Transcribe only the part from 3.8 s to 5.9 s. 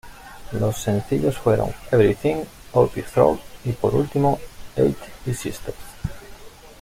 último "Eight Easy Steps".